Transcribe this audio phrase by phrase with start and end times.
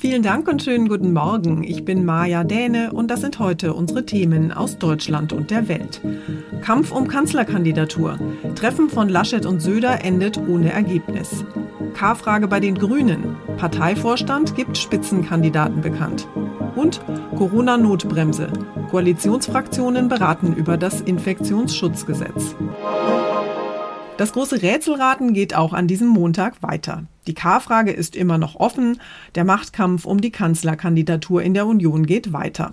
[0.00, 1.64] Vielen Dank und schönen guten Morgen.
[1.64, 6.00] Ich bin Maja Däne und das sind heute unsere Themen aus Deutschland und der Welt.
[6.60, 8.16] Kampf um Kanzlerkandidatur.
[8.54, 11.44] Treffen von Laschet und Söder endet ohne Ergebnis.
[11.94, 13.34] K-Frage bei den Grünen.
[13.56, 16.28] Parteivorstand gibt Spitzenkandidaten bekannt.
[16.76, 17.00] Und
[17.36, 18.52] Corona-Notbremse.
[18.90, 22.54] Koalitionsfraktionen beraten über das Infektionsschutzgesetz.
[24.16, 27.02] Das große Rätselraten geht auch an diesem Montag weiter.
[27.28, 29.00] Die K-Frage ist immer noch offen.
[29.34, 32.72] Der Machtkampf um die Kanzlerkandidatur in der Union geht weiter.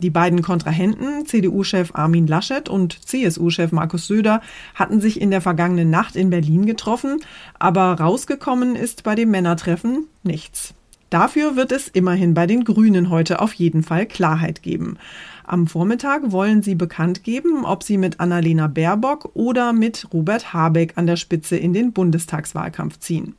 [0.00, 4.42] Die beiden Kontrahenten, CDU-Chef Armin Laschet und CSU-Chef Markus Söder,
[4.74, 7.20] hatten sich in der vergangenen Nacht in Berlin getroffen,
[7.60, 10.74] aber rausgekommen ist bei dem Männertreffen nichts.
[11.08, 14.96] Dafür wird es immerhin bei den Grünen heute auf jeden Fall Klarheit geben.
[15.44, 20.94] Am Vormittag wollen sie bekannt geben, ob sie mit Annalena Baerbock oder mit Robert Habeck
[20.96, 23.36] an der Spitze in den Bundestagswahlkampf ziehen.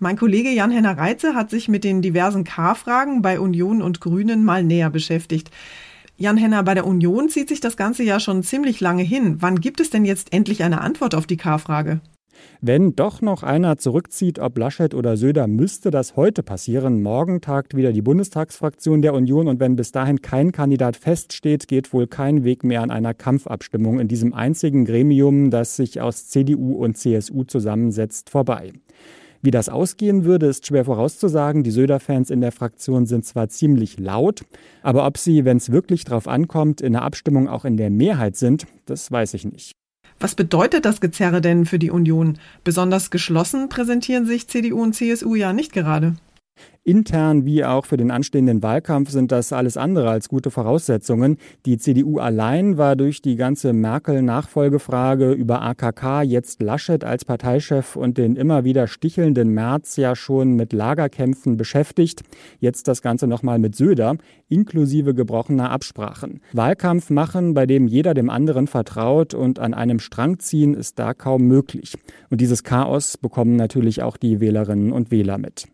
[0.00, 4.64] Mein Kollege Jan-Henner Reitze hat sich mit den diversen K-Fragen bei Union und Grünen mal
[4.64, 5.50] näher beschäftigt.
[6.16, 9.36] Jan-Henner, bei der Union zieht sich das Ganze ja schon ziemlich lange hin.
[9.40, 12.00] Wann gibt es denn jetzt endlich eine Antwort auf die K-Frage?
[12.60, 17.00] Wenn doch noch einer zurückzieht, ob Laschet oder Söder, müsste das heute passieren.
[17.00, 21.92] Morgen tagt wieder die Bundestagsfraktion der Union und wenn bis dahin kein Kandidat feststeht, geht
[21.92, 26.74] wohl kein Weg mehr an einer Kampfabstimmung in diesem einzigen Gremium, das sich aus CDU
[26.74, 28.72] und CSU zusammensetzt, vorbei.
[29.44, 31.64] Wie das ausgehen würde, ist schwer vorauszusagen.
[31.64, 34.40] Die Söder-Fans in der Fraktion sind zwar ziemlich laut,
[34.82, 38.36] aber ob sie, wenn es wirklich drauf ankommt, in der Abstimmung auch in der Mehrheit
[38.36, 39.72] sind, das weiß ich nicht.
[40.18, 42.38] Was bedeutet das Gezerre denn für die Union?
[42.62, 46.14] Besonders geschlossen präsentieren sich CDU und CSU ja nicht gerade.
[46.86, 51.38] Intern wie auch für den anstehenden Wahlkampf sind das alles andere als gute Voraussetzungen.
[51.64, 58.18] Die CDU allein war durch die ganze Merkel-Nachfolgefrage über AKK, jetzt Laschet als Parteichef und
[58.18, 62.22] den immer wieder stichelnden März ja schon mit Lagerkämpfen beschäftigt.
[62.60, 64.16] Jetzt das Ganze nochmal mit Söder,
[64.48, 66.42] inklusive gebrochener Absprachen.
[66.52, 71.14] Wahlkampf machen, bei dem jeder dem anderen vertraut und an einem Strang ziehen, ist da
[71.14, 71.94] kaum möglich.
[72.28, 75.66] Und dieses Chaos bekommen natürlich auch die Wählerinnen und Wähler mit.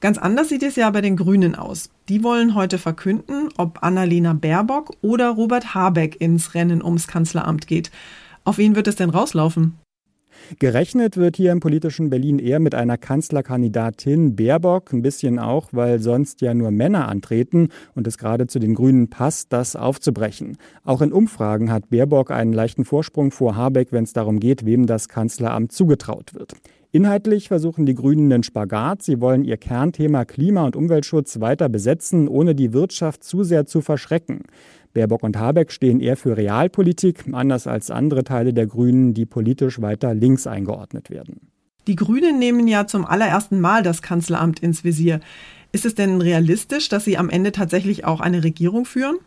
[0.00, 1.90] Ganz anders sieht es ja bei den Grünen aus.
[2.08, 7.90] Die wollen heute verkünden, ob Annalena Baerbock oder Robert Habeck ins Rennen ums Kanzleramt geht.
[8.44, 9.78] Auf wen wird es denn rauslaufen?
[10.58, 16.00] Gerechnet wird hier im politischen Berlin eher mit einer Kanzlerkandidatin Baerbock, ein bisschen auch, weil
[16.00, 20.56] sonst ja nur Männer antreten und es gerade zu den Grünen passt, das aufzubrechen.
[20.84, 24.86] Auch in Umfragen hat Baerbock einen leichten Vorsprung vor Habeck, wenn es darum geht, wem
[24.86, 26.54] das Kanzleramt zugetraut wird.
[26.96, 29.02] Inhaltlich versuchen die Grünen den Spagat.
[29.02, 33.82] Sie wollen ihr Kernthema Klima- und Umweltschutz weiter besetzen, ohne die Wirtschaft zu sehr zu
[33.82, 34.44] verschrecken.
[34.96, 39.82] Baerbock und Habeck stehen eher für Realpolitik, anders als andere Teile der Grünen, die politisch
[39.82, 41.52] weiter links eingeordnet werden.
[41.86, 45.20] Die Grünen nehmen ja zum allerersten Mal das Kanzleramt ins Visier.
[45.70, 49.18] Ist es denn realistisch, dass sie am Ende tatsächlich auch eine Regierung führen?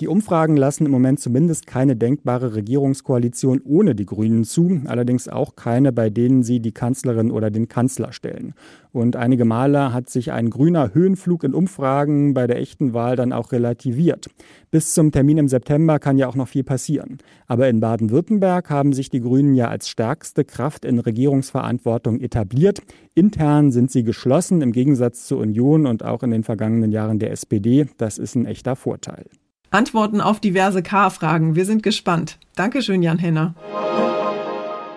[0.00, 5.56] Die Umfragen lassen im Moment zumindest keine denkbare Regierungskoalition ohne die Grünen zu, allerdings auch
[5.56, 8.54] keine, bei denen sie die Kanzlerin oder den Kanzler stellen.
[8.92, 13.32] Und einige Male hat sich ein grüner Höhenflug in Umfragen bei der echten Wahl dann
[13.32, 14.28] auch relativiert.
[14.70, 17.18] Bis zum Termin im September kann ja auch noch viel passieren.
[17.46, 22.82] Aber in Baden-Württemberg haben sich die Grünen ja als stärkste Kraft in Regierungsverantwortung etabliert.
[23.14, 27.30] Intern sind sie geschlossen, im Gegensatz zur Union und auch in den vergangenen Jahren der
[27.30, 27.86] SPD.
[27.96, 29.26] Das ist ein echter Vorteil.
[29.70, 31.54] Antworten auf diverse K-Fragen.
[31.54, 32.38] Wir sind gespannt.
[32.56, 33.54] Dankeschön, Jan Henner.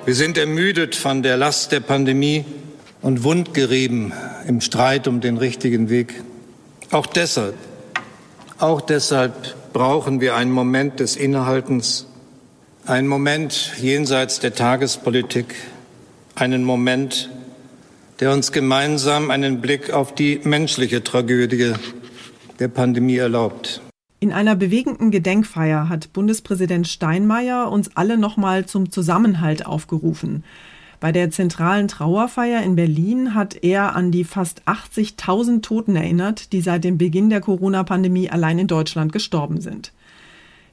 [0.06, 2.44] Wir sind ermüdet von der Last der Pandemie
[3.02, 4.14] und wundgerieben
[4.48, 6.24] im Streit um den richtigen Weg.
[6.92, 7.56] Auch deshalb,
[8.58, 12.08] auch deshalb brauchen wir einen Moment des Innehaltens,
[12.86, 15.54] einen Moment jenseits der Tagespolitik,
[16.36, 17.30] einen Moment,
[18.20, 21.74] der uns gemeinsam einen Blick auf die menschliche Tragödie
[22.60, 23.82] der Pandemie erlaubt.
[24.24, 30.46] In einer bewegenden Gedenkfeier hat Bundespräsident Steinmeier uns alle nochmal zum Zusammenhalt aufgerufen.
[31.02, 36.62] Bei der zentralen Trauerfeier in Berlin hat er an die fast 80.000 Toten erinnert, die
[36.62, 39.92] seit dem Beginn der Corona-Pandemie allein in Deutschland gestorben sind.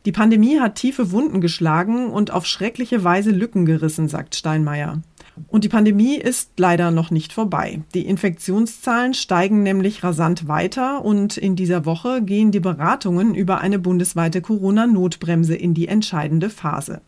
[0.05, 5.03] Die Pandemie hat tiefe Wunden geschlagen und auf schreckliche Weise Lücken gerissen, sagt Steinmeier.
[5.49, 7.83] Und die Pandemie ist leider noch nicht vorbei.
[7.95, 13.79] Die Infektionszahlen steigen nämlich rasant weiter und in dieser Woche gehen die Beratungen über eine
[13.79, 17.01] bundesweite Corona-Notbremse in die entscheidende Phase.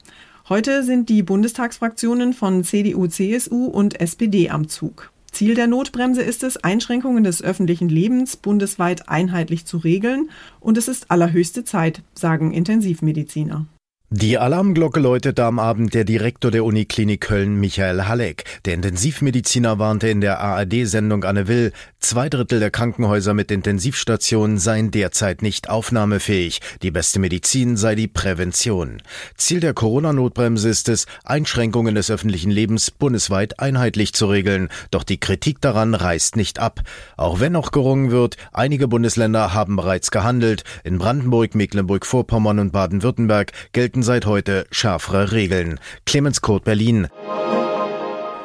[0.48, 5.12] Heute sind die Bundestagsfraktionen von CDU, CSU und SPD am Zug.
[5.30, 10.30] Ziel der Notbremse ist es, Einschränkungen des öffentlichen Lebens bundesweit einheitlich zu regeln,
[10.60, 13.66] und es ist allerhöchste Zeit, sagen Intensivmediziner.
[14.14, 18.44] Die Alarmglocke läutete am Abend der Direktor der Uniklinik Köln, Michael Halleck.
[18.66, 24.90] Der Intensivmediziner warnte in der ARD-Sendung Anne Will, zwei Drittel der Krankenhäuser mit Intensivstationen seien
[24.90, 26.60] derzeit nicht aufnahmefähig.
[26.82, 29.00] Die beste Medizin sei die Prävention.
[29.38, 34.68] Ziel der Corona-Notbremse ist es, Einschränkungen des öffentlichen Lebens bundesweit einheitlich zu regeln.
[34.90, 36.80] Doch die Kritik daran reißt nicht ab.
[37.16, 40.64] Auch wenn noch gerungen wird, einige Bundesländer haben bereits gehandelt.
[40.84, 45.78] In Brandenburg, Mecklenburg-Vorpommern und Baden-Württemberg gelten gelten seit heute schärfere Regeln.
[46.06, 47.06] Clemens Kurt Berlin.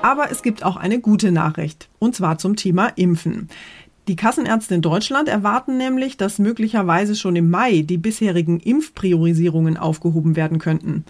[0.01, 3.49] Aber es gibt auch eine gute Nachricht, und zwar zum Thema Impfen.
[4.07, 10.35] Die Kassenärzte in Deutschland erwarten nämlich, dass möglicherweise schon im Mai die bisherigen Impfpriorisierungen aufgehoben
[10.35, 11.03] werden könnten.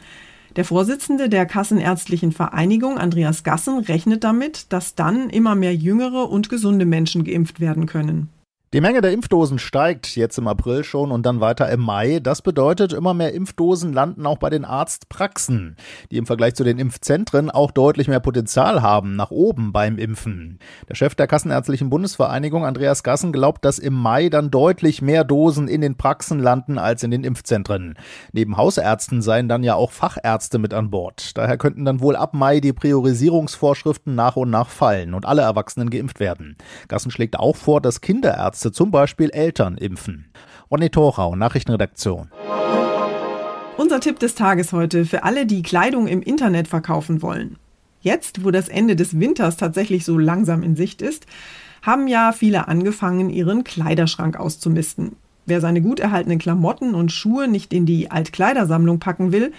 [0.55, 6.49] Der Vorsitzende der Kassenärztlichen Vereinigung, Andreas Gassen, rechnet damit, dass dann immer mehr jüngere und
[6.49, 8.29] gesunde Menschen geimpft werden können.
[8.73, 12.19] Die Menge der Impfdosen steigt jetzt im April schon und dann weiter im Mai.
[12.21, 15.77] Das bedeutet, immer mehr Impfdosen landen auch bei den Arztpraxen,
[16.11, 20.59] die im Vergleich zu den Impfzentren auch deutlich mehr Potenzial haben nach oben beim Impfen.
[20.89, 25.69] Der Chef der Kassenärztlichen Bundesvereinigung, Andreas Gassen, glaubt, dass im Mai dann deutlich mehr Dosen
[25.69, 27.97] in den Praxen landen als in den Impfzentren.
[28.33, 31.37] Neben Hausärzten seien dann ja auch Fachärzte mit an Bord.
[31.37, 35.89] Daher könnten dann wohl ab Mai die Priorisierungsvorschriften nach und nach fallen und alle Erwachsenen
[35.89, 36.57] geimpft werden.
[36.89, 40.25] Gassen schlägt auch vor, dass Kinderärzte Ärzte, zum Beispiel Eltern, impfen.
[40.71, 42.31] Ronny Thorau, Nachrichtenredaktion.
[43.77, 47.57] Unser Tipp des Tages heute für alle, die Kleidung im Internet verkaufen wollen.
[48.01, 51.27] Jetzt, wo das Ende des Winters tatsächlich so langsam in Sicht ist,
[51.83, 55.17] haben ja viele angefangen, ihren Kleiderschrank auszumisten.
[55.45, 59.53] Wer seine gut erhaltenen Klamotten und Schuhe nicht in die Altkleidersammlung packen will,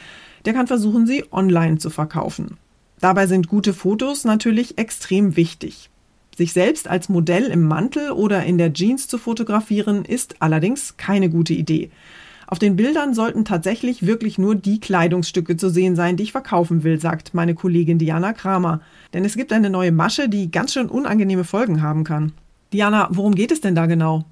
[0.44, 2.56] der kann versuchen, sie online zu verkaufen.
[2.99, 5.88] Dabei sind gute Fotos natürlich extrem wichtig.
[6.38, 11.30] Sich selbst als Modell im Mantel oder in der Jeans zu fotografieren, ist allerdings keine
[11.30, 11.90] gute Idee.
[12.47, 16.85] Auf den Bildern sollten tatsächlich wirklich nur die Kleidungsstücke zu sehen sein, die ich verkaufen
[16.85, 18.83] will, sagt meine Kollegin Diana Kramer.
[19.12, 22.30] Denn es gibt eine neue Masche, die ganz schön unangenehme Folgen haben kann.
[22.73, 24.25] Diana, worum geht es denn da genau?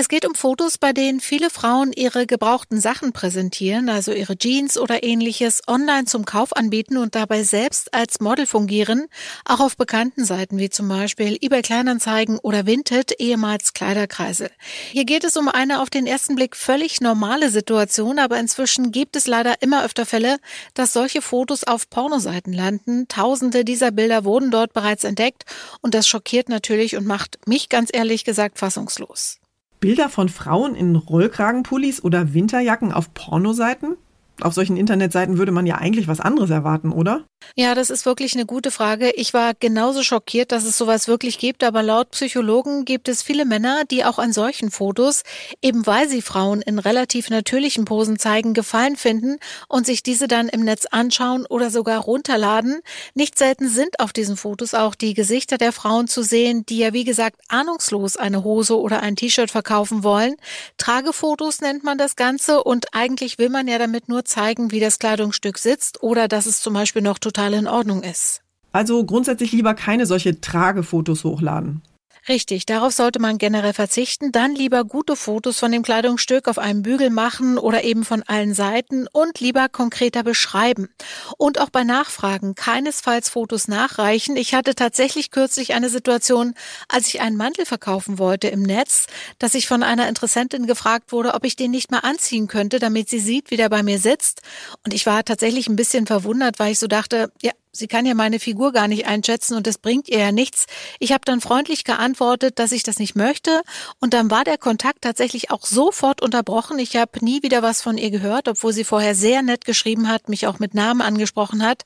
[0.00, 4.78] Es geht um Fotos, bei denen viele Frauen ihre gebrauchten Sachen präsentieren, also ihre Jeans
[4.78, 9.08] oder ähnliches, online zum Kauf anbieten und dabei selbst als Model fungieren,
[9.44, 14.52] auch auf bekannten Seiten wie zum Beispiel eBay Kleinanzeigen oder Vinted, ehemals Kleiderkreise.
[14.92, 19.16] Hier geht es um eine auf den ersten Blick völlig normale Situation, aber inzwischen gibt
[19.16, 20.38] es leider immer öfter Fälle,
[20.74, 23.08] dass solche Fotos auf Pornoseiten landen.
[23.08, 25.44] Tausende dieser Bilder wurden dort bereits entdeckt
[25.80, 29.40] und das schockiert natürlich und macht mich ganz ehrlich gesagt fassungslos.
[29.80, 33.96] Bilder von Frauen in Rollkragenpullis oder Winterjacken auf Pornoseiten?
[34.40, 37.24] Auf solchen Internetseiten würde man ja eigentlich was anderes erwarten, oder?
[37.56, 39.10] Ja, das ist wirklich eine gute Frage.
[39.10, 43.44] Ich war genauso schockiert, dass es sowas wirklich gibt, aber laut Psychologen gibt es viele
[43.44, 45.22] Männer, die auch an solchen Fotos,
[45.60, 50.48] eben weil sie Frauen in relativ natürlichen Posen zeigen, gefallen finden und sich diese dann
[50.48, 52.80] im Netz anschauen oder sogar runterladen.
[53.14, 56.92] Nicht selten sind auf diesen Fotos auch die Gesichter der Frauen zu sehen, die ja
[56.92, 60.36] wie gesagt ahnungslos eine Hose oder ein T-Shirt verkaufen wollen.
[60.76, 64.98] Tragefotos nennt man das Ganze und eigentlich will man ja damit nur zeigen, wie das
[64.98, 68.40] Kleidungsstück sitzt oder dass es zum Beispiel noch total in Ordnung ist.
[68.72, 71.82] Also grundsätzlich lieber keine solche Tragefotos hochladen.
[72.26, 74.32] Richtig, darauf sollte man generell verzichten.
[74.32, 78.54] Dann lieber gute Fotos von dem Kleidungsstück auf einem Bügel machen oder eben von allen
[78.54, 80.88] Seiten und lieber konkreter beschreiben.
[81.36, 84.36] Und auch bei Nachfragen keinesfalls Fotos nachreichen.
[84.36, 86.54] Ich hatte tatsächlich kürzlich eine Situation,
[86.88, 89.06] als ich einen Mantel verkaufen wollte im Netz,
[89.38, 93.08] dass ich von einer Interessentin gefragt wurde, ob ich den nicht mal anziehen könnte, damit
[93.08, 94.42] sie sieht, wie der bei mir sitzt.
[94.84, 98.14] Und ich war tatsächlich ein bisschen verwundert, weil ich so dachte, ja, Sie kann ja
[98.14, 100.66] meine Figur gar nicht einschätzen und das bringt ihr ja nichts.
[100.98, 103.62] Ich habe dann freundlich geantwortet, dass ich das nicht möchte
[104.00, 106.78] und dann war der Kontakt tatsächlich auch sofort unterbrochen.
[106.78, 110.28] Ich habe nie wieder was von ihr gehört, obwohl sie vorher sehr nett geschrieben hat,
[110.28, 111.84] mich auch mit Namen angesprochen hat.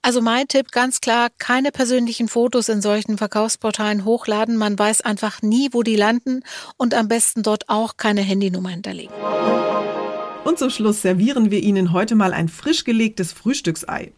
[0.00, 4.56] Also mein Tipp ganz klar, keine persönlichen Fotos in solchen Verkaufsportalen hochladen.
[4.56, 6.42] Man weiß einfach nie, wo die landen
[6.76, 9.12] und am besten dort auch keine Handynummer hinterlegen.
[10.44, 14.12] Und zum Schluss servieren wir Ihnen heute mal ein frisch gelegtes Frühstücksei.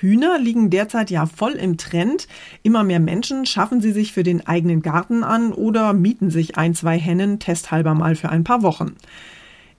[0.00, 2.28] Hühner liegen derzeit ja voll im Trend.
[2.62, 6.74] Immer mehr Menschen schaffen sie sich für den eigenen Garten an oder mieten sich ein,
[6.74, 8.94] zwei Hennen testhalber mal für ein paar Wochen.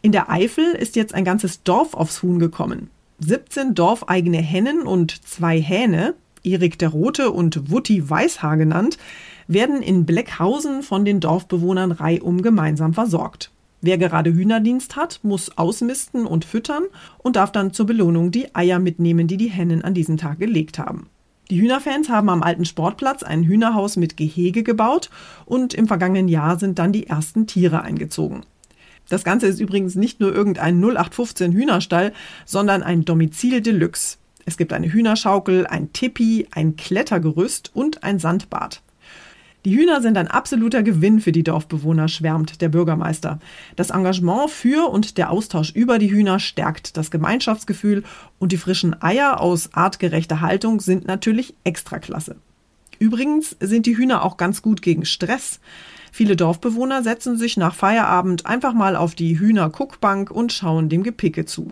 [0.01, 2.89] In der Eifel ist jetzt ein ganzes Dorf aufs Huhn gekommen.
[3.19, 8.97] 17 dorfeigene Hennen und zwei Hähne, Erik der Rote und Wutti Weißhaar genannt,
[9.47, 13.51] werden in Bleckhausen von den Dorfbewohnern reihum gemeinsam versorgt.
[13.81, 16.83] Wer gerade Hühnerdienst hat, muss ausmisten und füttern
[17.17, 20.79] und darf dann zur Belohnung die Eier mitnehmen, die die Hennen an diesem Tag gelegt
[20.79, 21.09] haben.
[21.49, 25.09] Die Hühnerfans haben am alten Sportplatz ein Hühnerhaus mit Gehege gebaut
[25.45, 28.43] und im vergangenen Jahr sind dann die ersten Tiere eingezogen.
[29.07, 32.13] Das Ganze ist übrigens nicht nur irgendein 0815 Hühnerstall,
[32.45, 34.17] sondern ein Domizil Deluxe.
[34.45, 38.83] Es gibt eine Hühnerschaukel, ein Tipi, ein Klettergerüst und ein Sandbad.
[39.65, 43.39] Die Hühner sind ein absoluter Gewinn für die Dorfbewohner, schwärmt der Bürgermeister.
[43.75, 48.03] Das Engagement für und der Austausch über die Hühner stärkt das Gemeinschaftsgefühl
[48.39, 52.37] und die frischen Eier aus artgerechter Haltung sind natürlich extraklasse.
[52.99, 55.59] Übrigens sind die Hühner auch ganz gut gegen Stress.
[56.11, 61.45] Viele Dorfbewohner setzen sich nach Feierabend einfach mal auf die Hühnerguckbank und schauen dem Gepicke
[61.45, 61.71] zu.